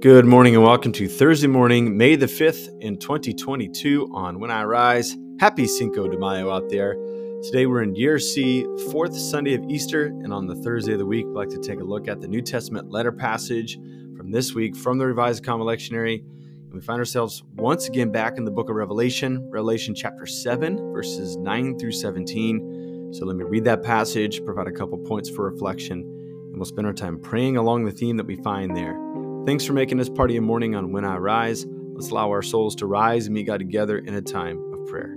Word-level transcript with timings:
Good 0.00 0.26
morning 0.26 0.54
and 0.54 0.62
welcome 0.62 0.92
to 0.92 1.08
Thursday 1.08 1.48
morning, 1.48 1.96
May 1.96 2.14
the 2.14 2.26
5th 2.26 2.68
in 2.80 2.98
2022 2.98 4.08
on 4.12 4.38
When 4.38 4.48
I 4.48 4.62
Rise. 4.62 5.16
Happy 5.40 5.66
Cinco 5.66 6.06
de 6.06 6.16
Mayo 6.16 6.52
out 6.52 6.68
there. 6.68 6.94
Today 7.42 7.66
we're 7.66 7.82
in 7.82 7.96
year 7.96 8.20
C, 8.20 8.64
fourth 8.92 9.18
Sunday 9.18 9.54
of 9.54 9.64
Easter, 9.68 10.04
and 10.04 10.32
on 10.32 10.46
the 10.46 10.54
Thursday 10.54 10.92
of 10.92 11.00
the 11.00 11.04
week, 11.04 11.26
we'd 11.26 11.34
like 11.34 11.48
to 11.48 11.58
take 11.58 11.80
a 11.80 11.84
look 11.84 12.06
at 12.06 12.20
the 12.20 12.28
New 12.28 12.40
Testament 12.40 12.92
letter 12.92 13.10
passage 13.10 13.74
from 14.16 14.30
this 14.30 14.54
week 14.54 14.76
from 14.76 14.98
the 14.98 15.06
Revised 15.06 15.44
Common 15.44 15.66
Lectionary. 15.66 16.20
And 16.20 16.72
we 16.72 16.80
find 16.80 17.00
ourselves 17.00 17.42
once 17.56 17.88
again 17.88 18.12
back 18.12 18.38
in 18.38 18.44
the 18.44 18.52
book 18.52 18.70
of 18.70 18.76
Revelation, 18.76 19.50
Revelation 19.50 19.96
chapter 19.96 20.26
7, 20.26 20.92
verses 20.92 21.36
9 21.36 21.76
through 21.76 21.90
17. 21.90 23.14
So 23.14 23.26
let 23.26 23.34
me 23.34 23.42
read 23.42 23.64
that 23.64 23.82
passage, 23.82 24.44
provide 24.44 24.68
a 24.68 24.72
couple 24.72 24.96
points 24.98 25.28
for 25.28 25.50
reflection, 25.50 26.02
and 26.02 26.54
we'll 26.54 26.66
spend 26.66 26.86
our 26.86 26.92
time 26.92 27.20
praying 27.20 27.56
along 27.56 27.84
the 27.84 27.90
theme 27.90 28.16
that 28.16 28.26
we 28.26 28.36
find 28.36 28.76
there. 28.76 29.07
Thanks 29.46 29.64
for 29.64 29.72
making 29.72 29.96
this 29.96 30.10
part 30.10 30.30
of 30.30 30.34
your 30.34 30.42
morning 30.42 30.74
on 30.74 30.92
When 30.92 31.04
I 31.04 31.16
Rise. 31.16 31.64
Let's 31.94 32.10
allow 32.10 32.28
our 32.30 32.42
souls 32.42 32.76
to 32.76 32.86
rise 32.86 33.26
and 33.26 33.34
meet 33.34 33.46
God 33.46 33.58
together 33.58 33.98
in 33.98 34.14
a 34.14 34.22
time 34.22 34.58
of 34.72 34.86
prayer. 34.86 35.14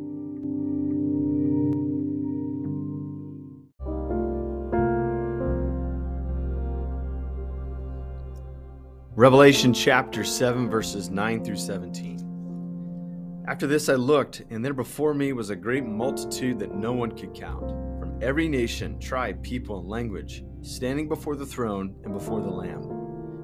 Revelation 9.15 9.73
chapter 9.73 10.23
7, 10.23 10.69
verses 10.69 11.09
9 11.09 11.43
through 11.43 11.57
17. 11.57 13.43
After 13.47 13.67
this 13.67 13.89
I 13.89 13.95
looked, 13.95 14.43
and 14.49 14.63
there 14.63 14.73
before 14.73 15.13
me 15.13 15.33
was 15.33 15.49
a 15.49 15.55
great 15.55 15.85
multitude 15.85 16.57
that 16.59 16.73
no 16.73 16.93
one 16.93 17.11
could 17.11 17.33
count, 17.33 17.69
from 17.99 18.17
every 18.21 18.47
nation, 18.47 18.97
tribe, 18.99 19.43
people, 19.43 19.79
and 19.79 19.89
language, 19.89 20.45
standing 20.61 21.09
before 21.09 21.35
the 21.35 21.45
throne 21.45 21.93
and 22.05 22.13
before 22.13 22.39
the 22.39 22.49
Lamb. 22.49 23.00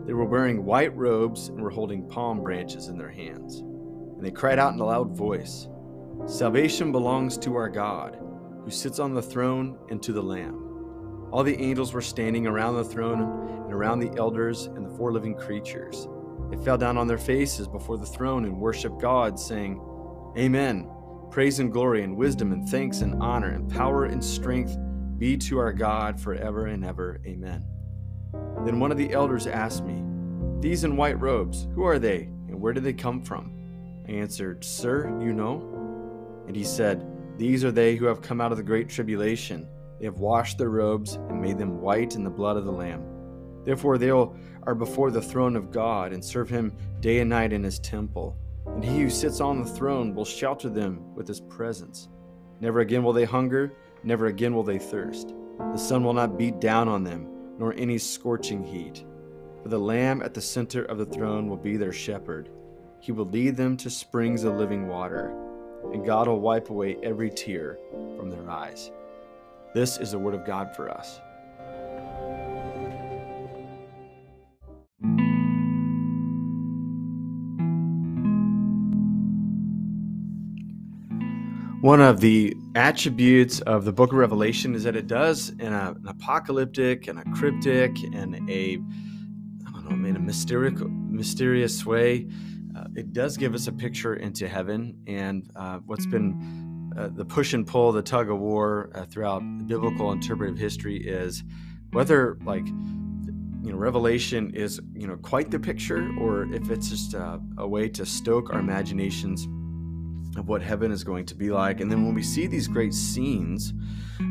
They 0.08 0.14
were 0.14 0.24
wearing 0.24 0.64
white 0.64 0.96
robes 0.96 1.50
and 1.50 1.62
were 1.62 1.70
holding 1.70 2.08
palm 2.08 2.42
branches 2.42 2.88
in 2.88 2.98
their 2.98 3.12
hands. 3.12 3.58
And 3.58 4.26
they 4.26 4.32
cried 4.32 4.58
out 4.58 4.74
in 4.74 4.80
a 4.80 4.86
loud 4.86 5.12
voice 5.16 5.68
Salvation 6.26 6.92
belongs 6.92 7.38
to 7.40 7.56
our 7.56 7.70
God, 7.70 8.18
who 8.64 8.72
sits 8.72 9.00
on 9.00 9.14
the 9.14 9.22
throne, 9.22 9.78
and 9.90 10.02
to 10.02 10.14
the 10.14 10.24
Lamb. 10.24 11.28
All 11.32 11.44
the 11.44 11.62
angels 11.62 11.94
were 11.94 12.02
standing 12.02 12.48
around 12.48 12.76
the 12.76 12.84
throne 12.86 13.22
and 13.66 13.74
around 13.74 14.00
the 14.00 14.18
elders 14.18 14.66
and 14.66 14.86
the 14.86 14.98
four 14.98 15.12
living 15.12 15.36
creatures. 15.36 16.08
They 16.50 16.58
fell 16.58 16.78
down 16.78 16.98
on 16.98 17.08
their 17.08 17.18
faces 17.18 17.68
before 17.68 17.98
the 17.98 18.06
throne 18.06 18.46
and 18.46 18.60
worshiped 18.60 19.02
God, 19.02 19.38
saying, 19.38 19.80
Amen. 20.38 20.90
Praise 21.32 21.60
and 21.60 21.72
glory 21.72 22.04
and 22.04 22.16
wisdom 22.16 22.54
and 22.54 22.68
thanks 22.68 23.02
and 23.02 23.22
honor 23.22 23.50
and 23.50 23.70
power 23.70 24.06
and 24.06 24.24
strength 24.24 24.78
be 25.18 25.36
to 25.38 25.60
our 25.60 25.74
God 25.74 26.20
forever 26.20 26.68
and 26.68 26.86
ever. 26.86 27.20
Amen. 27.26 27.77
Then 28.66 28.80
one 28.80 28.92
of 28.92 28.98
the 28.98 29.14
elders 29.14 29.48
asked 29.48 29.86
me, 29.86 30.04
These 30.60 30.84
in 30.84 30.98
white 30.98 31.20
robes, 31.22 31.68
who 31.74 31.84
are 31.84 32.00
they, 32.00 32.24
and 32.48 32.60
where 32.60 32.74
do 32.74 32.82
they 32.82 32.94
come 32.94 33.22
from? 33.22 33.54
I 34.08 34.12
answered, 34.12 34.64
Sir, 34.64 35.08
you 35.22 35.34
know? 35.34 36.44
And 36.48 36.56
he 36.56 36.64
said, 36.64 37.06
These 37.38 37.64
are 37.64 37.72
they 37.72 37.96
who 37.96 38.06
have 38.06 38.22
come 38.22 38.42
out 38.42 38.52
of 38.52 38.58
the 38.58 38.64
great 38.64 38.90
tribulation. 38.90 39.68
They 40.00 40.06
have 40.06 40.20
washed 40.20 40.58
their 40.58 40.70
robes 40.70 41.16
and 41.16 41.42
made 41.42 41.58
them 41.58 41.82
white 41.82 42.16
in 42.16 42.24
the 42.24 42.30
blood 42.30 42.58
of 42.58 42.66
the 42.66 42.72
Lamb. 42.72 43.06
Therefore, 43.64 43.98
they 43.98 44.10
are 44.10 44.76
before 44.76 45.12
the 45.12 45.22
throne 45.22 45.56
of 45.56 45.72
God 45.72 46.12
and 46.14 46.24
serve 46.24 46.50
him 46.50 46.76
day 47.00 47.20
and 47.20 47.30
night 47.30 47.54
in 47.54 47.64
his 47.64 47.80
temple. 47.80 48.38
And 48.66 48.84
he 48.84 49.02
who 49.02 49.10
sits 49.10 49.40
on 49.40 49.64
the 49.64 49.70
throne 49.70 50.14
will 50.14 50.26
shelter 50.26 50.70
them 50.70 51.14
with 51.16 51.28
his 51.28 51.40
presence. 51.40 52.10
Never 52.60 52.80
again 52.80 53.04
will 53.04 53.14
they 53.14 53.26
hunger, 53.26 53.74
never 54.04 54.28
again 54.28 54.54
will 54.54 54.64
they 54.64 54.80
thirst. 54.80 55.34
The 55.72 55.78
sun 55.78 56.04
will 56.04 56.14
not 56.14 56.38
beat 56.38 56.60
down 56.60 56.88
on 56.88 57.04
them 57.04 57.37
nor 57.58 57.74
any 57.74 57.98
scorching 57.98 58.64
heat. 58.64 59.04
For 59.64 59.70
the 59.70 59.80
Lamb 59.80 60.22
at 60.22 60.34
the 60.34 60.42
center 60.42 60.84
of 60.84 60.98
the 60.98 61.06
throne 61.06 61.48
will 61.50 61.58
be 61.58 61.78
their 61.78 61.94
shepherd. 61.94 62.50
He 63.00 63.12
will 63.12 63.26
lead 63.26 63.56
them 63.56 63.78
to 63.78 63.90
springs 63.90 64.44
of 64.44 64.56
living 64.56 64.88
water, 64.88 65.36
and 65.94 66.06
God 66.06 66.28
will 66.28 66.40
wipe 66.40 66.70
away 66.70 66.98
every 67.04 67.30
tear 67.30 67.78
from 68.18 68.30
their 68.30 68.50
eyes. 68.50 68.92
This 69.74 69.98
is 69.98 70.12
the 70.12 70.20
word 70.20 70.34
of 70.34 70.46
God 70.46 70.76
for 70.76 70.90
us. 70.90 71.20
One 81.82 82.02
of 82.02 82.22
the 82.22 82.58
attributes 82.74 83.60
of 83.62 83.86
the 83.86 83.94
book 83.94 84.12
of 84.12 84.18
Revelation 84.18 84.74
is 84.74 84.84
that 84.86 84.96
it 84.96 85.06
does 85.06 85.50
in 85.60 85.74
a, 85.74 85.92
an 85.92 86.08
apocalyptic 86.08 87.08
and 87.08 87.20
a 87.20 87.24
cryptic 87.36 87.96
and 88.16 88.50
a 88.50 88.80
I 89.68 89.72
don't 89.72 90.02
know, 90.02 90.08
in 90.08 90.16
a 90.16 90.20
mysterious 90.20 90.82
mysterious 90.88 91.86
way. 91.86 92.28
Uh, 92.76 92.86
it 92.96 93.14
does 93.14 93.38
give 93.38 93.54
us 93.54 93.68
a 93.68 93.72
picture 93.72 94.16
into 94.16 94.48
heaven 94.48 94.98
and 95.06 95.52
uh, 95.56 95.78
what's 95.86 96.08
been 96.08 96.92
uh, 96.98 97.10
the 97.14 97.24
push 97.24 97.54
and 97.54 97.68
pull, 97.68 97.92
the 97.92 98.02
tug 98.02 98.32
of 98.32 98.40
war 98.40 98.90
uh, 98.96 99.06
throughout 99.06 99.44
biblical 99.68 100.12
interpretive 100.12 100.58
history 100.58 100.98
is 100.98 101.44
whether 101.92 102.40
like 102.44 102.66
you 102.66 103.72
know 103.72 103.78
Revelation 103.78 104.50
is 104.56 104.82
you 104.96 105.06
know 105.06 105.18
quite 105.18 105.52
the 105.52 105.60
picture 105.60 106.10
or 106.20 106.52
if 106.52 106.72
it's 106.72 106.90
just 106.90 107.14
a, 107.14 107.40
a 107.60 107.68
way 107.68 107.88
to 107.90 108.04
stoke 108.04 108.52
our 108.52 108.60
imaginations 108.60 109.48
of 110.38 110.48
what 110.48 110.62
heaven 110.62 110.92
is 110.92 111.04
going 111.04 111.26
to 111.26 111.36
be 111.36 111.50
like. 111.52 111.82
And 111.82 111.92
then 111.92 112.06
when 112.06 112.14
we 112.14 112.24
see 112.24 112.48
these 112.48 112.68
great 112.68 112.94
scenes 112.94 113.74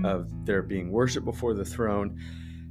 of 0.04 0.30
there 0.44 0.62
being 0.62 0.90
worship 0.90 1.24
before 1.24 1.54
the 1.54 1.64
throne, 1.64 2.18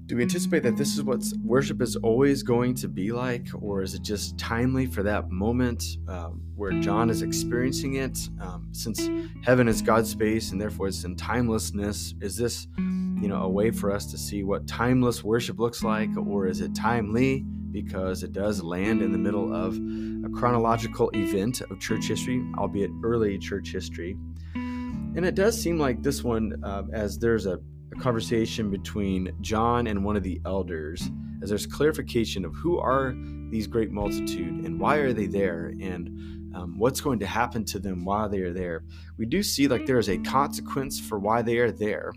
do 0.06 0.16
we 0.16 0.22
anticipate 0.22 0.62
that 0.62 0.78
this 0.78 0.94
is 0.94 1.02
what 1.02 1.24
worship 1.44 1.82
is 1.82 1.96
always 1.96 2.44
going 2.44 2.76
to 2.76 2.88
be 2.88 3.12
like, 3.12 3.48
or 3.60 3.82
is 3.82 3.96
it 3.96 4.04
just 4.04 4.38
timely 4.38 4.86
for 4.86 5.02
that 5.02 5.32
moment 5.32 5.84
um, 6.08 6.44
where 6.56 6.80
John 6.80 7.10
is 7.10 7.24
experiencing 7.24 7.96
it? 7.96 8.18
Um, 8.40 8.68
since 8.72 9.10
heaven 9.44 9.68
is 9.68 9.82
God's 9.82 10.12
space 10.12 10.52
and 10.52 10.62
therefore 10.62 10.90
it's 10.90 11.04
in 11.06 11.16
timelessness, 11.16 12.14
is 12.22 12.38
this, 12.38 12.68
you 12.78 13.28
know, 13.28 13.42
a 13.42 13.50
way 13.50 13.72
for 13.72 13.92
us 13.92 14.06
to 14.12 14.18
see 14.18 14.44
what 14.44 14.68
timeless 14.68 15.24
worship 15.24 15.58
looks 15.58 15.84
like, 15.84 16.10
or 16.16 16.46
is 16.46 16.62
it 16.62 16.76
timely? 16.76 17.44
Because 17.76 18.24
it 18.24 18.32
does 18.32 18.64
land 18.64 19.02
in 19.02 19.12
the 19.12 19.18
middle 19.18 19.54
of 19.54 19.76
a 19.76 20.30
chronological 20.30 21.12
event 21.14 21.60
of 21.70 21.78
church 21.78 22.08
history, 22.08 22.42
albeit 22.58 22.90
early 23.04 23.38
church 23.38 23.74
history. 23.74 24.16
And 24.56 25.26
it 25.26 25.36
does 25.36 25.62
seem 25.62 25.78
like 25.78 26.02
this 26.02 26.24
one, 26.24 26.64
uh, 26.64 26.84
as 26.94 27.20
there's 27.20 27.46
a, 27.46 27.60
a 27.94 28.00
conversation 28.00 28.72
between 28.72 29.36
John 29.42 29.88
and 29.88 30.06
one 30.06 30.16
of 30.16 30.24
the 30.24 30.40
elders, 30.46 31.12
as 31.44 31.50
there's 31.50 31.68
clarification 31.68 32.46
of 32.46 32.56
who 32.56 32.80
are 32.80 33.14
these 33.50 33.68
great 33.68 33.92
multitude 33.92 34.64
and 34.64 34.80
why 34.80 34.96
are 34.96 35.12
they 35.12 35.28
there 35.28 35.74
and 35.82 36.56
um, 36.56 36.80
what's 36.80 37.02
going 37.02 37.20
to 37.20 37.28
happen 37.28 37.66
to 37.66 37.80
them 37.80 38.06
while 38.06 38.30
they 38.30 38.40
are 38.40 38.54
there. 38.54 38.86
We 39.18 39.26
do 39.26 39.44
see 39.44 39.68
like 39.68 39.86
there 39.86 40.00
is 40.00 40.08
a 40.08 40.18
consequence 40.20 40.98
for 40.98 41.20
why 41.20 41.42
they 41.42 41.58
are 41.58 41.72
there, 41.72 42.14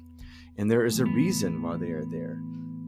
and 0.57 0.71
there 0.71 0.85
is 0.85 1.01
a 1.01 1.05
reason 1.05 1.63
why 1.63 1.79
they 1.79 1.91
are 1.91 2.05
there. 2.05 2.39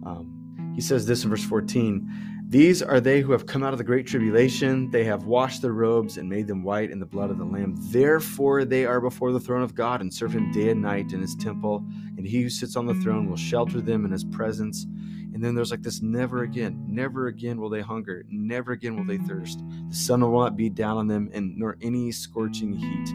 Um, 0.07 0.73
he 0.77 0.81
says 0.81 1.05
this 1.05 1.25
in 1.25 1.31
verse 1.31 1.45
14 1.45 2.40
these 2.51 2.83
are 2.83 3.01
they 3.01 3.21
who 3.21 3.31
have 3.31 3.47
come 3.47 3.63
out 3.63 3.73
of 3.73 3.79
the 3.79 3.85
great 3.85 4.09
tribulation. 4.09 4.91
They 4.91 5.05
have 5.05 5.25
washed 5.25 5.63
their 5.63 5.73
robes 5.73 6.17
and 6.17 6.29
made 6.29 6.49
them 6.49 6.65
white 6.65 6.91
in 6.91 6.99
the 6.99 7.07
blood 7.07 7.31
of 7.31 7.39
the 7.39 7.45
Lamb. 7.45 7.77
Therefore, 7.79 8.65
they 8.65 8.85
are 8.85 9.01
before 9.01 9.31
the 9.31 9.39
throne 9.39 9.63
of 9.63 9.77
God 9.77 10.01
and 10.01 10.13
serve 10.13 10.33
him 10.33 10.51
day 10.51 10.71
and 10.71 10.83
night 10.83 11.13
in 11.13 11.21
his 11.21 11.37
temple. 11.37 11.85
And 12.17 12.27
he 12.27 12.43
who 12.43 12.51
sits 12.51 12.75
on 12.75 12.87
the 12.87 12.95
throne 12.95 13.31
will 13.31 13.37
shelter 13.37 13.81
them 13.81 14.05
in 14.05 14.11
his 14.11 14.25
presence. 14.25 14.85
And 15.33 15.45
then 15.45 15.55
there's 15.55 15.71
like 15.71 15.83
this 15.83 16.03
never 16.03 16.43
again, 16.43 16.85
never 16.89 17.29
again 17.29 17.61
will 17.61 17.71
they 17.71 17.83
hunger, 17.83 18.25
never 18.29 18.73
again 18.73 18.97
will 18.97 19.07
they 19.07 19.19
thirst. 19.25 19.63
The 19.89 19.95
sun 19.95 20.21
will 20.21 20.41
not 20.41 20.57
beat 20.57 20.75
down 20.75 20.97
on 20.97 21.07
them, 21.07 21.31
and 21.33 21.57
nor 21.57 21.77
any 21.81 22.11
scorching 22.11 22.73
heat. 22.73 23.11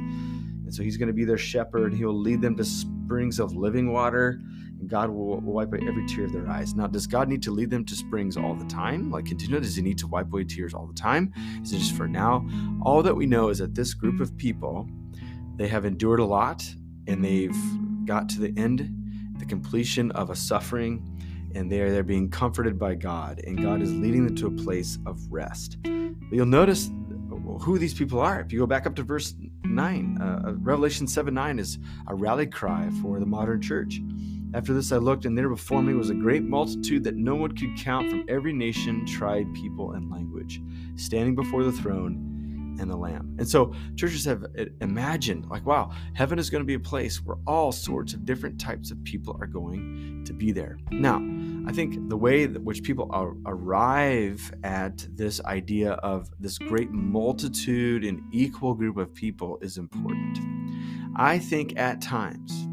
And 0.64 0.74
so 0.74 0.82
he's 0.82 0.96
going 0.96 1.08
to 1.08 1.14
be 1.14 1.26
their 1.26 1.38
shepherd. 1.38 1.94
He 1.94 2.06
will 2.06 2.18
lead 2.18 2.42
them 2.42 2.56
to 2.56 2.64
springs 3.06 3.40
of 3.40 3.56
living 3.56 3.92
water 3.92 4.40
and 4.80 4.90
God 4.90 5.10
will 5.10 5.40
wipe 5.40 5.70
away 5.70 5.80
every 5.88 6.06
tear 6.08 6.26
of 6.26 6.34
their 6.34 6.48
eyes. 6.50 6.76
Now, 6.76 6.88
does 6.88 7.08
God 7.08 7.30
need 7.30 7.42
to 7.44 7.52
lead 7.52 7.70
them 7.70 7.86
to 7.86 7.96
springs 7.96 8.36
all 8.36 8.56
the 8.56 8.66
time? 8.66 9.10
Like, 9.12 9.26
continue? 9.26 9.60
Does 9.60 9.76
He 9.76 9.82
need 9.82 9.98
to 10.00 10.08
wipe 10.08 10.28
away 10.28 10.44
tears 10.44 10.74
all 10.74 10.86
the 10.86 10.94
time? 10.94 11.32
Is 11.62 11.72
it 11.72 11.80
just 11.80 11.96
for 11.96 12.08
now? 12.08 12.48
All 12.82 13.02
that 13.04 13.16
we 13.16 13.26
know 13.26 13.50
is 13.50 13.60
that 13.60 13.74
this 13.76 13.94
group 13.94 14.20
of 14.20 14.36
people, 14.38 14.88
they 15.56 15.68
have 15.68 15.86
endured 15.86 16.20
a 16.20 16.26
lot 16.26 16.66
and 17.08 17.24
they've 17.24 17.56
got 18.06 18.28
to 18.30 18.40
the 18.40 18.54
end, 18.60 18.92
the 19.40 19.46
completion 19.46 20.12
of 20.12 20.30
a 20.30 20.36
suffering, 20.36 21.12
and 21.56 21.72
they're 21.72 21.92
they're 21.92 22.04
being 22.04 22.30
comforted 22.30 22.78
by 22.78 22.96
God, 22.96 23.42
and 23.46 23.62
God 23.62 23.82
is 23.82 23.94
leading 23.94 24.26
them 24.26 24.36
to 24.36 24.48
a 24.48 24.52
place 24.52 24.98
of 25.06 25.20
rest. 25.32 25.78
But 25.84 26.34
you'll 26.34 26.46
notice 26.48 26.92
who 27.62 27.78
these 27.78 27.94
people 27.94 28.20
are. 28.20 28.42
If 28.42 28.52
you 28.52 28.60
go 28.60 28.68
back 28.68 28.86
up 28.86 28.96
to 28.96 29.04
verse 29.04 29.36
9, 29.74 30.18
uh, 30.22 30.54
Revelation 30.58 31.08
7 31.08 31.34
9 31.34 31.60
is 31.60 31.80
a 32.08 32.16
rally 32.16 32.48
cry 32.48 32.90
for 33.02 33.20
the 33.20 33.26
modern 33.26 33.62
church. 33.62 34.02
After 34.54 34.74
this 34.74 34.92
I 34.92 34.98
looked, 34.98 35.26
and 35.26 35.38
there 35.38 35.50
before 35.50 35.82
me 35.82 35.94
was 35.94 36.10
a 36.10 36.16
great 36.16 36.44
multitude 36.44 37.04
that 37.04 37.16
no 37.16 37.36
one 37.36 37.56
could 37.56 37.78
count 37.78 38.10
from 38.10 38.26
every 38.30 38.54
nation, 38.54 39.06
tribe, 39.06 39.54
people, 39.54 39.92
and 39.92 40.10
language, 40.10 40.62
standing 40.96 41.36
before 41.36 41.64
the 41.64 41.72
throne. 41.72 42.35
And 42.80 42.90
the 42.90 42.98
Lamb. 42.98 43.36
And 43.40 43.48
so 43.48 43.74
churches 43.96 44.26
have 44.26 44.44
uh, 44.44 44.66
imagined, 44.82 45.48
like, 45.50 45.66
wow, 45.66 45.92
heaven 46.14 46.40
is 46.40 46.50
going 46.50 46.62
to 46.62 46.66
be 46.66 46.74
a 46.76 46.80
place 46.80 47.18
where 47.24 47.38
all 47.46 47.72
sorts 47.72 48.14
of 48.14 48.26
different 48.26 48.60
types 48.60 48.92
of 48.92 49.04
people 49.04 49.38
are 49.40 49.48
going 49.48 50.24
to 50.26 50.34
be 50.34 50.52
there. 50.52 50.78
Now, 50.92 51.18
I 51.68 51.72
think 51.72 52.10
the 52.10 52.18
way 52.18 52.46
that 52.46 52.62
which 52.64 52.84
people 52.84 53.10
are, 53.12 53.34
arrive 53.46 54.54
at 54.64 55.08
this 55.16 55.42
idea 55.46 55.94
of 55.94 56.30
this 56.40 56.58
great 56.58 56.92
multitude 56.92 58.04
and 58.04 58.22
equal 58.32 58.74
group 58.74 58.98
of 58.98 59.14
people 59.14 59.58
is 59.62 59.78
important. 59.78 60.40
I 61.16 61.40
think 61.40 61.78
at 61.78 62.02
times, 62.02 62.68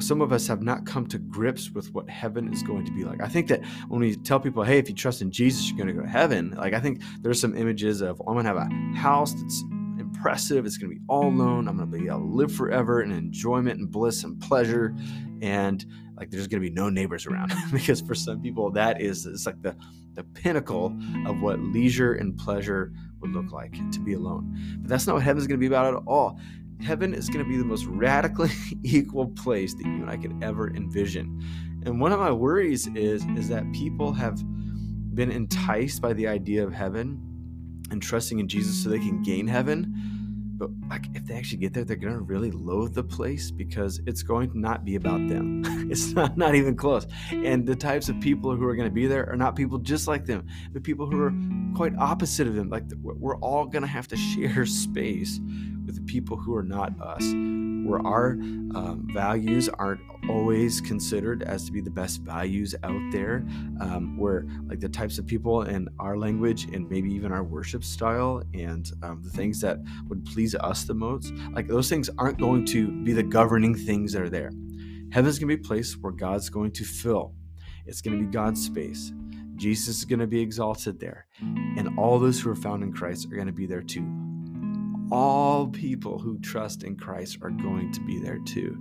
some 0.00 0.20
of 0.20 0.32
us 0.32 0.46
have 0.46 0.62
not 0.62 0.86
come 0.86 1.06
to 1.06 1.18
grips 1.18 1.70
with 1.70 1.92
what 1.92 2.08
heaven 2.08 2.52
is 2.52 2.62
going 2.62 2.84
to 2.84 2.92
be 2.92 3.04
like. 3.04 3.20
I 3.20 3.28
think 3.28 3.48
that 3.48 3.64
when 3.88 4.00
we 4.00 4.16
tell 4.16 4.40
people, 4.40 4.62
hey, 4.62 4.78
if 4.78 4.88
you 4.88 4.94
trust 4.94 5.22
in 5.22 5.30
Jesus, 5.30 5.68
you're 5.68 5.76
going 5.76 5.88
to 5.88 5.94
go 5.94 6.02
to 6.02 6.08
heaven, 6.08 6.54
like 6.56 6.74
I 6.74 6.80
think 6.80 7.02
there's 7.20 7.40
some 7.40 7.56
images 7.56 8.00
of, 8.00 8.20
oh, 8.20 8.24
I'm 8.28 8.34
going 8.34 8.44
to 8.44 8.52
have 8.52 8.70
a 8.70 8.96
house 8.96 9.32
that's 9.32 9.62
impressive. 9.98 10.66
It's 10.66 10.76
going 10.76 10.90
to 10.90 10.96
be 10.96 11.02
all 11.08 11.30
known. 11.30 11.68
I'm 11.68 11.76
going 11.76 11.90
to 11.90 11.98
be 11.98 12.06
able 12.06 12.20
to 12.20 12.24
live 12.24 12.52
forever 12.52 13.02
in 13.02 13.12
enjoyment 13.12 13.78
and 13.78 13.90
bliss 13.90 14.24
and 14.24 14.40
pleasure. 14.40 14.94
And 15.42 15.84
like 16.16 16.30
there's 16.30 16.46
going 16.46 16.62
to 16.62 16.68
be 16.68 16.74
no 16.74 16.88
neighbors 16.88 17.26
around 17.26 17.52
because 17.72 18.00
for 18.00 18.14
some 18.14 18.40
people 18.40 18.70
that 18.72 19.00
is 19.00 19.26
it's 19.26 19.46
like 19.46 19.60
the 19.62 19.76
the 20.14 20.24
pinnacle 20.24 20.96
of 21.26 21.42
what 21.42 21.60
leisure 21.60 22.14
and 22.14 22.38
pleasure 22.38 22.92
would 23.20 23.32
look 23.32 23.52
like 23.52 23.74
to 23.92 24.00
be 24.00 24.14
alone. 24.14 24.56
But 24.80 24.88
that's 24.88 25.06
not 25.06 25.14
what 25.14 25.22
heaven's 25.22 25.46
going 25.46 25.58
to 25.58 25.60
be 25.60 25.66
about 25.66 25.94
at 25.94 26.02
all 26.06 26.40
heaven 26.80 27.14
is 27.14 27.28
going 27.28 27.44
to 27.44 27.48
be 27.48 27.56
the 27.56 27.64
most 27.64 27.86
radically 27.86 28.50
equal 28.82 29.28
place 29.28 29.74
that 29.74 29.84
you 29.84 29.94
and 29.94 30.10
I 30.10 30.16
could 30.16 30.42
ever 30.42 30.70
envision. 30.74 31.42
And 31.84 32.00
one 32.00 32.12
of 32.12 32.18
my 32.18 32.32
worries 32.32 32.86
is 32.88 33.24
is 33.36 33.48
that 33.48 33.70
people 33.72 34.12
have 34.12 34.42
been 35.14 35.30
enticed 35.30 36.02
by 36.02 36.12
the 36.12 36.26
idea 36.26 36.64
of 36.64 36.72
heaven 36.72 37.20
and 37.90 38.02
trusting 38.02 38.38
in 38.38 38.48
Jesus 38.48 38.82
so 38.82 38.88
they 38.88 38.98
can 38.98 39.22
gain 39.22 39.46
heaven. 39.46 39.94
But 40.58 40.70
like 40.88 41.06
if 41.14 41.26
they 41.26 41.34
actually 41.34 41.58
get 41.58 41.74
there, 41.74 41.84
they're 41.84 41.96
gonna 41.96 42.18
really 42.18 42.50
loathe 42.50 42.94
the 42.94 43.04
place 43.04 43.50
because 43.50 44.00
it's 44.06 44.22
going 44.22 44.50
to 44.50 44.58
not 44.58 44.84
be 44.84 44.96
about 44.96 45.26
them. 45.28 45.62
it's 45.90 46.12
not 46.12 46.36
not 46.36 46.54
even 46.54 46.76
close. 46.76 47.06
And 47.30 47.66
the 47.66 47.76
types 47.76 48.08
of 48.08 48.18
people 48.20 48.56
who 48.56 48.66
are 48.66 48.74
gonna 48.74 48.90
be 48.90 49.06
there 49.06 49.30
are 49.30 49.36
not 49.36 49.54
people 49.54 49.78
just 49.78 50.08
like 50.08 50.24
them, 50.24 50.46
but 50.72 50.82
people 50.82 51.10
who 51.10 51.20
are 51.20 51.32
quite 51.74 51.96
opposite 51.98 52.46
of 52.46 52.54
them. 52.54 52.68
Like 52.68 52.84
we're 53.00 53.38
all 53.38 53.66
gonna 53.66 53.86
have 53.86 54.08
to 54.08 54.16
share 54.34 54.66
space 54.66 55.40
with 55.86 55.94
the 55.94 56.02
people 56.02 56.36
who 56.36 56.54
are 56.54 56.62
not 56.62 56.92
us, 57.00 57.22
where 57.86 58.04
our 58.04 58.32
um, 58.74 59.08
values 59.12 59.68
aren't 59.68 60.00
always 60.28 60.80
considered 60.80 61.44
as 61.44 61.64
to 61.64 61.72
be 61.72 61.80
the 61.80 61.90
best 61.90 62.20
values 62.22 62.74
out 62.82 63.00
there, 63.12 63.44
um, 63.80 64.18
where 64.18 64.44
like 64.66 64.80
the 64.80 64.88
types 64.88 65.18
of 65.18 65.26
people 65.26 65.62
in 65.62 65.88
our 66.00 66.16
language 66.16 66.64
and 66.64 66.90
maybe 66.90 67.12
even 67.12 67.32
our 67.32 67.44
worship 67.44 67.84
style 67.84 68.42
and 68.54 68.90
um, 69.02 69.22
the 69.22 69.30
things 69.30 69.60
that 69.60 69.78
would 70.08 70.24
please 70.24 70.54
us 70.56 70.84
the 70.84 70.94
most, 70.94 71.32
like 71.52 71.68
those 71.68 71.88
things 71.88 72.10
aren't 72.18 72.38
going 72.38 72.64
to 72.64 72.90
be 73.04 73.12
the 73.12 73.22
governing 73.22 73.74
things 73.74 74.12
that 74.12 74.22
are 74.22 74.30
there. 74.30 74.50
Heaven's 75.12 75.38
going 75.38 75.48
to 75.48 75.56
be 75.56 75.62
a 75.62 75.66
place 75.66 75.96
where 75.96 76.12
God's 76.12 76.50
going 76.50 76.72
to 76.72 76.84
fill. 76.84 77.32
It's 77.86 78.00
going 78.00 78.18
to 78.18 78.24
be 78.24 78.30
God's 78.30 78.62
space. 78.64 79.12
Jesus 79.54 79.98
is 79.98 80.04
going 80.04 80.18
to 80.18 80.26
be 80.26 80.40
exalted 80.40 80.98
there. 80.98 81.26
And 81.40 81.96
all 81.98 82.18
those 82.18 82.40
who 82.40 82.50
are 82.50 82.56
found 82.56 82.82
in 82.82 82.92
Christ 82.92 83.26
are 83.30 83.36
going 83.36 83.46
to 83.46 83.52
be 83.52 83.66
there 83.66 83.80
too 83.80 84.25
all 85.10 85.68
people 85.68 86.18
who 86.18 86.38
trust 86.40 86.82
in 86.82 86.96
Christ 86.96 87.38
are 87.42 87.50
going 87.50 87.92
to 87.92 88.00
be 88.00 88.18
there 88.18 88.38
too. 88.38 88.76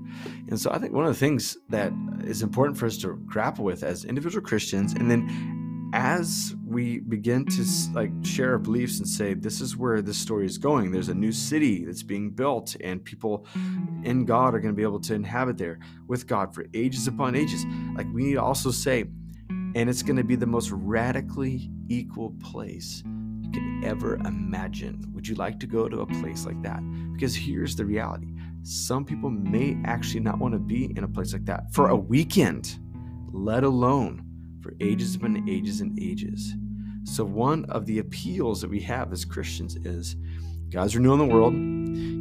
And 0.49 0.59
so 0.59 0.71
I 0.71 0.79
think 0.79 0.93
one 0.93 1.05
of 1.05 1.13
the 1.13 1.19
things 1.19 1.57
that 1.69 1.93
is 2.23 2.41
important 2.41 2.77
for 2.77 2.85
us 2.85 2.97
to 2.99 3.15
grapple 3.25 3.63
with 3.63 3.83
as 3.83 4.05
individual 4.05 4.45
Christians 4.45 4.93
and 4.93 5.09
then 5.09 5.91
as 5.93 6.53
we 6.65 6.99
begin 6.99 7.45
to 7.45 7.63
like 7.93 8.11
share 8.21 8.51
our 8.51 8.57
beliefs 8.57 8.97
and 8.97 9.07
say 9.07 9.33
this 9.33 9.61
is 9.61 9.77
where 9.77 10.01
this 10.01 10.17
story 10.17 10.45
is 10.45 10.57
going 10.57 10.91
there's 10.91 11.07
a 11.07 11.13
new 11.13 11.31
city 11.31 11.85
that's 11.85 12.03
being 12.03 12.29
built 12.29 12.75
and 12.81 13.05
people 13.05 13.45
in 14.03 14.25
god 14.25 14.53
are 14.53 14.59
going 14.59 14.73
to 14.73 14.75
be 14.75 14.83
able 14.83 14.99
to 14.99 15.13
inhabit 15.13 15.57
there 15.57 15.79
with 16.07 16.27
god 16.27 16.53
for 16.53 16.65
ages 16.73 17.07
upon 17.07 17.33
ages 17.33 17.63
like 17.95 18.07
we 18.13 18.23
need 18.23 18.33
to 18.33 18.41
also 18.41 18.71
say 18.71 19.05
and 19.75 19.89
it's 19.89 20.01
going 20.01 20.17
to 20.17 20.23
be 20.23 20.35
the 20.35 20.45
most 20.45 20.69
radically 20.71 21.69
equal 21.87 22.33
place 22.41 23.01
could 23.53 23.85
ever 23.85 24.15
imagine. 24.15 25.05
Would 25.13 25.27
you 25.27 25.35
like 25.35 25.59
to 25.59 25.67
go 25.67 25.87
to 25.87 26.01
a 26.01 26.05
place 26.05 26.45
like 26.45 26.61
that? 26.63 26.81
Because 27.13 27.35
here's 27.35 27.75
the 27.75 27.85
reality 27.85 28.27
some 28.63 29.05
people 29.05 29.29
may 29.29 29.77
actually 29.85 30.21
not 30.21 30.39
want 30.39 30.53
to 30.53 30.59
be 30.59 30.91
in 30.97 31.03
a 31.03 31.07
place 31.07 31.33
like 31.33 31.45
that 31.45 31.71
for 31.71 31.89
a 31.89 31.95
weekend, 31.95 32.79
let 33.31 33.63
alone 33.63 34.25
for 34.61 34.73
ages 34.79 35.15
and 35.21 35.47
ages 35.47 35.81
and 35.81 35.99
ages. 36.01 36.55
So, 37.03 37.23
one 37.23 37.65
of 37.65 37.85
the 37.85 37.99
appeals 37.99 38.61
that 38.61 38.69
we 38.69 38.79
have 38.81 39.13
as 39.13 39.23
Christians 39.23 39.75
is 39.75 40.15
God's 40.71 40.95
renewing 40.95 41.19
the 41.19 41.25
world, 41.25 41.53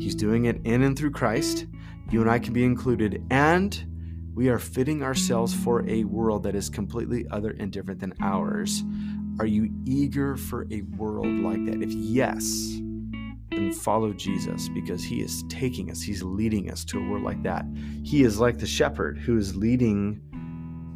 He's 0.03 0.15
doing 0.15 0.45
it 0.45 0.61
in 0.65 0.83
and 0.83 0.97
through 0.97 1.13
Christ. 1.13 1.67
You 2.11 2.21
and 2.21 2.31
I 2.31 2.39
can 2.39 2.53
be 2.53 2.65
included, 2.65 3.25
and 3.31 4.31
we 4.35 4.51
are 4.51 4.59
fitting 4.59 5.03
ourselves 5.03 5.55
for 5.55 5.89
a 5.89 6.05
world 6.05 6.43
that 6.43 6.55
is 6.55 6.69
completely 6.69 7.25
other 7.31 7.57
and 7.59 7.73
different 7.73 8.01
than 8.01 8.13
ours. 8.21 8.83
Are 9.41 9.47
you 9.47 9.69
eager 9.85 10.37
for 10.37 10.67
a 10.71 10.83
world 10.97 11.27
like 11.27 11.65
that? 11.67 11.83
If 11.83 11.93
yes, 11.93 12.45
then 13.51 13.73
follow 13.73 14.13
Jesus 14.13 14.69
because 14.69 15.03
he 15.03 15.21
is 15.23 15.43
taking 15.49 15.91
us, 15.91 16.01
he's 16.01 16.23
leading 16.23 16.71
us 16.71 16.85
to 16.87 16.99
a 16.99 17.09
world 17.09 17.25
like 17.25 17.43
that. 17.43 17.65
He 18.05 18.23
is 18.23 18.39
like 18.39 18.59
the 18.59 18.67
shepherd 18.67 19.19
who 19.19 19.37
is 19.37 19.57
leading 19.57 20.21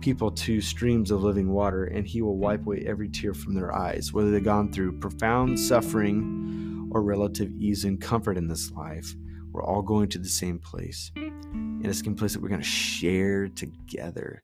people 0.00 0.30
to 0.30 0.60
streams 0.60 1.10
of 1.10 1.24
living 1.24 1.50
water, 1.50 1.84
and 1.86 2.06
he 2.06 2.22
will 2.22 2.38
wipe 2.38 2.64
away 2.64 2.84
every 2.86 3.08
tear 3.08 3.34
from 3.34 3.54
their 3.54 3.74
eyes, 3.74 4.12
whether 4.12 4.30
they've 4.30 4.44
gone 4.44 4.72
through 4.72 5.00
profound 5.00 5.58
suffering 5.58 6.88
or 6.92 7.02
relative 7.02 7.50
ease 7.58 7.84
and 7.84 8.00
comfort 8.00 8.38
in 8.38 8.46
this 8.46 8.70
life. 8.70 9.14
We're 9.50 9.64
all 9.64 9.82
going 9.82 10.08
to 10.10 10.18
the 10.18 10.28
same 10.28 10.60
place. 10.60 11.10
And 11.16 11.84
it's 11.84 12.00
a 12.00 12.10
place 12.12 12.34
that 12.34 12.42
we're 12.42 12.48
going 12.48 12.60
to 12.60 12.66
share 12.66 13.48
together. 13.48 14.42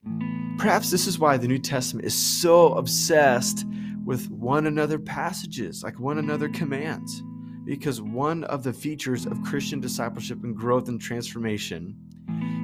Perhaps 0.59 0.91
this 0.91 1.07
is 1.07 1.19
why 1.19 1.37
the 1.37 1.49
New 1.49 1.59
Testament 1.59 2.07
is 2.07 2.15
so 2.15 2.75
obsessed 2.75 3.67
with 4.05 4.31
one 4.31 4.67
another 4.67 4.99
passages, 4.99 5.83
like 5.83 5.99
one 5.99 6.19
another 6.19 6.49
commands. 6.49 7.23
Because 7.65 8.01
one 8.01 8.45
of 8.45 8.63
the 8.63 8.73
features 8.73 9.27
of 9.27 9.43
Christian 9.43 9.81
discipleship 9.81 10.43
and 10.45 10.55
growth 10.55 10.89
and 10.89 11.01
transformation 11.01 11.97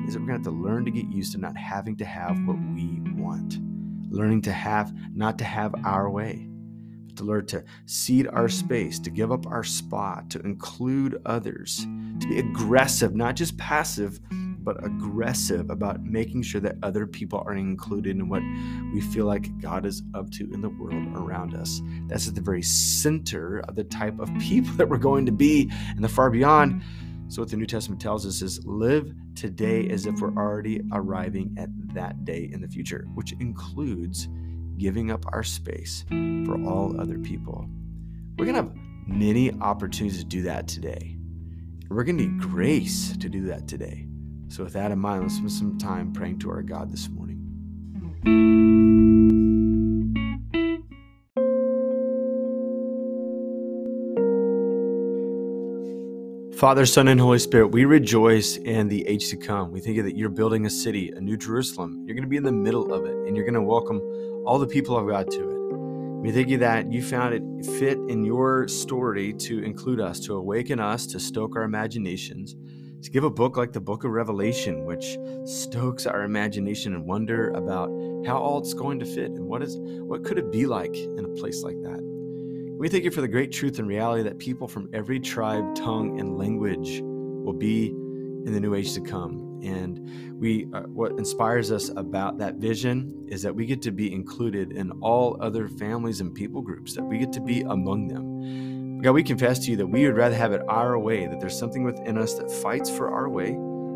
is 0.06 0.14
that 0.14 0.20
we're 0.20 0.26
going 0.26 0.42
to 0.42 0.50
have 0.50 0.54
to 0.54 0.62
learn 0.62 0.84
to 0.84 0.90
get 0.90 1.06
used 1.10 1.32
to 1.32 1.38
not 1.38 1.56
having 1.56 1.96
to 1.96 2.04
have 2.04 2.38
what 2.46 2.58
we 2.75 3.00
want, 3.14 3.58
learning 4.10 4.42
to 4.42 4.52
have, 4.52 4.92
not 5.14 5.38
to 5.38 5.44
have 5.44 5.75
our 5.84 6.10
way, 6.10 6.48
but 7.06 7.16
to 7.16 7.25
learn 7.25 7.46
to 7.46 7.64
cede 7.87 8.28
our 8.28 8.48
space, 8.48 8.98
to 9.00 9.10
give 9.10 9.32
up 9.32 9.46
our 9.46 9.64
spot, 9.64 10.31
to 10.31 10.40
include 10.40 11.20
others, 11.26 11.87
to 12.20 12.28
be 12.28 12.38
aggressive, 12.38 13.14
not 13.14 13.37
just 13.37 13.56
passive, 13.56 14.20
but 14.62 14.85
aggressive 14.85 15.71
about 15.71 16.03
making 16.03 16.43
sure 16.43 16.61
that 16.61 16.77
other 16.83 17.07
people 17.07 17.43
are 17.47 17.55
included 17.55 18.17
in 18.17 18.29
what 18.29 18.43
we 18.93 19.01
feel 19.01 19.27
like 19.27 19.59
God 19.61 19.87
is 19.87 20.02
up 20.14 20.31
to 20.33 20.50
in 20.52 20.61
the 20.61 20.69
world 20.69 21.07
around 21.17 21.55
us. 21.55 21.81
That's 22.07 22.29
at 22.29 22.35
the 22.35 22.40
very 22.40 22.62
center 22.62 23.61
of 23.61 23.75
the 23.76 23.85
type 23.85 24.19
of 24.19 24.31
people 24.38 24.73
that 24.76 24.88
we're 24.88 24.99
going 24.99 25.26
to 25.26 25.33
be 25.33 25.71
in 25.97 26.02
the 26.02 26.09
far 26.09 26.31
beyond. 26.31 26.83
So, 27.29 27.43
what 27.43 27.50
the 27.50 27.57
New 27.57 27.67
Testament 27.67 28.00
tells 28.00 28.26
us 28.26 28.43
is 28.43 28.64
live 28.67 29.12
today 29.37 29.88
as 29.88 30.05
if 30.05 30.21
we're 30.21 30.35
already 30.35 30.81
arriving 30.93 31.55
at 31.59 31.69
that 31.95 32.25
day 32.25 32.50
in 32.52 32.61
the 32.61 32.67
future, 32.67 33.07
which 33.14 33.33
includes 33.35 34.29
giving 34.79 35.12
up 35.12 35.25
our 35.29 35.45
space 35.45 36.05
for 36.09 36.61
all 36.67 37.00
other 37.00 37.19
people. 37.19 37.69
We're 38.37 38.47
going 38.47 38.57
to 38.57 38.62
have 38.62 38.76
many 39.07 39.52
opportunities 39.61 40.19
to 40.19 40.25
do 40.25 40.43
that 40.43 40.67
today. 40.67 41.17
We're 41.88 42.05
going 42.05 42.19
to 42.19 42.25
need 42.25 42.40
grace 42.40 43.17
to 43.17 43.29
do 43.29 43.47
that 43.47 43.69
today. 43.69 44.07
So, 44.50 44.64
with 44.64 44.73
that 44.73 44.90
in 44.90 44.99
mind, 44.99 45.23
let's 45.23 45.37
spend 45.37 45.52
some 45.52 45.78
time 45.78 46.12
praying 46.12 46.40
to 46.40 46.50
our 46.50 46.61
God 46.61 46.90
this 46.90 47.09
morning. 47.09 47.38
Father, 56.57 56.85
Son, 56.85 57.07
and 57.07 57.21
Holy 57.21 57.38
Spirit, 57.38 57.69
we 57.69 57.85
rejoice 57.85 58.57
in 58.57 58.88
the 58.88 59.07
age 59.07 59.28
to 59.28 59.37
come. 59.37 59.71
We 59.71 59.78
think 59.78 60.02
that 60.02 60.16
you're 60.16 60.28
building 60.28 60.66
a 60.66 60.71
city, 60.71 61.12
a 61.12 61.21
new 61.21 61.37
Jerusalem. 61.37 62.02
You're 62.04 62.16
going 62.16 62.25
to 62.25 62.28
be 62.28 62.37
in 62.37 62.42
the 62.42 62.50
middle 62.50 62.92
of 62.92 63.04
it, 63.04 63.14
and 63.14 63.37
you're 63.37 63.47
going 63.47 63.54
to 63.54 63.62
welcome 63.62 64.00
all 64.45 64.59
the 64.59 64.66
people 64.66 64.97
of 64.97 65.09
God 65.09 65.30
to 65.30 65.49
it. 65.49 66.23
We 66.23 66.33
thank 66.33 66.49
you 66.49 66.59
that 66.59 66.92
you 66.92 67.04
found 67.04 67.35
it 67.35 67.66
fit 67.78 67.99
in 68.09 68.25
your 68.25 68.66
story 68.66 69.33
to 69.35 69.62
include 69.62 70.00
us, 70.00 70.19
to 70.21 70.35
awaken 70.35 70.80
us, 70.80 71.07
to 71.07 71.21
stoke 71.21 71.54
our 71.54 71.62
imaginations 71.62 72.57
to 73.02 73.11
give 73.11 73.25
a 73.25 73.30
book 73.30 73.57
like 73.57 73.73
the 73.73 73.80
book 73.80 74.04
of 74.04 74.11
Revelation, 74.11 74.85
which 74.85 75.19
stokes 75.45 76.07
our 76.07 76.23
imagination 76.23 76.95
and 76.95 77.04
wonder 77.07 77.50
about 77.50 77.88
how 78.26 78.37
all 78.37 78.59
it's 78.59 78.75
going 78.75 78.99
to 78.99 79.07
fit 79.07 79.30
and 79.30 79.47
what 79.47 79.62
is 79.62 79.78
what 79.80 80.25
could 80.25 80.38
it 80.38 80.52
be 80.52 80.66
like 80.66 80.95
in 80.95 81.25
a 81.25 81.40
place 81.40 81.62
like 81.62 81.80
that. 81.83 82.00
We 82.78 82.88
thank 82.88 83.04
you 83.04 83.11
for 83.11 83.21
the 83.21 83.28
great 83.28 83.52
truth 83.52 83.78
and 83.78 83.87
reality 83.87 84.23
that 84.23 84.38
people 84.38 84.66
from 84.66 84.88
every 84.92 85.21
tribe, 85.21 85.75
tongue, 85.75 86.19
and 86.19 86.38
language 86.38 87.00
will 87.02 87.52
be 87.52 87.88
in 87.88 88.52
the 88.52 88.61
new 88.61 88.75
age 88.75 88.95
to 88.95 89.00
come. 89.00 89.61
And 89.62 90.40
we, 90.40 90.66
uh, 90.73 90.83
what 90.85 91.12
inspires 91.12 91.71
us 91.71 91.90
about 91.90 92.38
that 92.38 92.54
vision 92.54 93.26
is 93.28 93.42
that 93.42 93.54
we 93.54 93.66
get 93.66 93.83
to 93.83 93.90
be 93.90 94.11
included 94.11 94.73
in 94.73 94.90
all 95.02 95.37
other 95.42 95.69
families 95.69 96.23
and 96.23 96.35
people 96.35 96.62
groups, 96.62 96.95
that 96.95 97.04
we 97.04 97.19
get 97.19 97.33
to 97.35 97.40
be 97.42 97.61
among 97.61 98.09
them 98.09 98.79
God, 99.02 99.12
we 99.12 99.23
confess 99.23 99.61
to 99.61 99.71
you 99.71 99.78
that 99.78 99.87
we 99.87 100.04
would 100.04 100.16
rather 100.16 100.35
have 100.35 100.52
it 100.52 100.61
our 100.69 100.99
way, 100.99 101.26
that 101.26 101.40
there's 101.40 101.59
something 101.59 101.85
within 101.85 102.19
us 102.19 102.35
that 102.35 102.50
fights 102.50 102.90
for 102.90 103.11
our 103.11 103.30
way, 103.30 103.52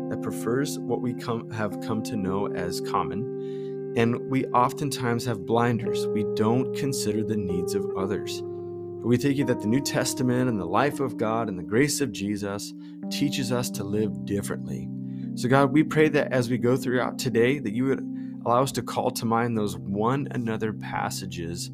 that 0.09 0.19
prefers 0.23 0.79
what 0.79 0.99
we 0.99 1.13
come, 1.13 1.47
have 1.51 1.79
come 1.81 2.01
to 2.03 2.15
know 2.15 2.47
as 2.47 2.81
common. 2.81 3.93
And 3.95 4.19
we 4.31 4.45
oftentimes 4.47 5.23
have 5.25 5.45
blinders. 5.45 6.07
We 6.07 6.25
don't 6.35 6.75
consider 6.75 7.23
the 7.23 7.37
needs 7.37 7.75
of 7.75 7.85
others. 7.95 8.41
But 8.41 9.07
we 9.07 9.19
take 9.19 9.37
it 9.37 9.45
that 9.45 9.61
the 9.61 9.67
New 9.67 9.79
Testament 9.79 10.49
and 10.49 10.59
the 10.59 10.65
life 10.65 10.99
of 10.99 11.17
God 11.17 11.49
and 11.49 11.59
the 11.59 11.63
grace 11.63 12.01
of 12.01 12.11
Jesus 12.11 12.73
teaches 13.11 13.51
us 13.51 13.69
to 13.71 13.83
live 13.83 14.25
differently. 14.25 14.89
So, 15.35 15.47
God, 15.47 15.71
we 15.71 15.83
pray 15.83 16.09
that 16.09 16.31
as 16.31 16.49
we 16.49 16.57
go 16.57 16.75
throughout 16.75 17.19
today, 17.19 17.59
that 17.59 17.73
you 17.75 17.85
would 17.85 18.41
allow 18.43 18.63
us 18.63 18.71
to 18.71 18.81
call 18.81 19.11
to 19.11 19.25
mind 19.25 19.55
those 19.55 19.77
one 19.77 20.27
another 20.31 20.73
passages 20.73 21.69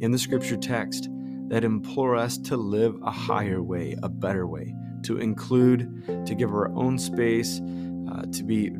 in 0.00 0.10
the 0.10 0.18
scripture 0.18 0.56
text 0.56 1.08
that 1.48 1.64
implore 1.64 2.16
us 2.16 2.38
to 2.38 2.56
live 2.56 2.96
a 3.02 3.10
higher 3.10 3.62
way, 3.62 3.96
a 4.02 4.08
better 4.08 4.46
way, 4.46 4.74
to 5.02 5.18
include, 5.18 6.26
to 6.26 6.34
give 6.34 6.50
our 6.50 6.68
own 6.74 6.98
space, 6.98 7.60
uh, 8.10 8.22
to 8.32 8.42
be 8.42 8.70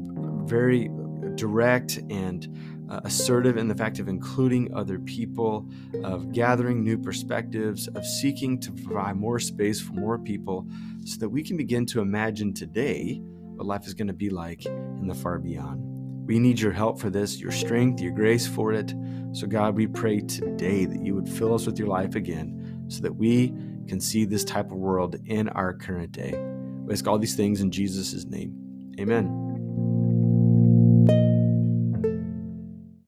very 0.44 0.90
direct 1.34 1.98
and 2.10 2.48
uh, 2.90 3.00
assertive 3.04 3.56
in 3.56 3.68
the 3.68 3.74
fact 3.74 3.98
of 3.98 4.08
including 4.08 4.72
other 4.74 4.98
people, 4.98 5.68
of 6.02 6.32
gathering 6.32 6.84
new 6.84 6.98
perspectives, 6.98 7.88
of 7.88 8.04
seeking 8.04 8.60
to 8.60 8.72
provide 8.72 9.16
more 9.16 9.38
space 9.38 9.80
for 9.80 9.94
more 9.94 10.18
people 10.18 10.66
so 11.04 11.18
that 11.18 11.28
we 11.28 11.42
can 11.42 11.56
begin 11.56 11.86
to 11.86 12.00
imagine 12.00 12.52
today 12.52 13.20
what 13.56 13.66
life 13.66 13.86
is 13.86 13.94
going 13.94 14.08
to 14.08 14.12
be 14.14 14.30
like 14.30 14.66
in 14.66 15.06
the 15.06 15.14
far 15.14 15.38
beyond. 15.38 15.93
We 16.24 16.38
need 16.38 16.58
your 16.58 16.72
help 16.72 16.98
for 16.98 17.10
this, 17.10 17.38
your 17.38 17.52
strength, 17.52 18.00
your 18.00 18.12
grace 18.12 18.46
for 18.46 18.72
it. 18.72 18.94
So, 19.32 19.46
God, 19.46 19.76
we 19.76 19.86
pray 19.86 20.20
today 20.20 20.86
that 20.86 21.04
you 21.04 21.14
would 21.14 21.28
fill 21.28 21.54
us 21.54 21.66
with 21.66 21.78
your 21.78 21.88
life 21.88 22.14
again 22.14 22.86
so 22.88 23.02
that 23.02 23.12
we 23.12 23.48
can 23.86 24.00
see 24.00 24.24
this 24.24 24.44
type 24.44 24.70
of 24.70 24.78
world 24.78 25.16
in 25.26 25.48
our 25.50 25.74
current 25.74 26.12
day. 26.12 26.34
We 26.84 26.92
ask 26.92 27.06
all 27.06 27.18
these 27.18 27.36
things 27.36 27.60
in 27.60 27.70
Jesus' 27.70 28.24
name. 28.24 28.54
Amen. 28.98 29.43